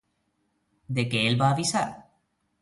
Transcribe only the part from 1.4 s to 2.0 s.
va avisar?